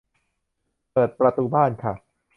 [0.91, 1.93] เปิดประตูบ้านค่ะ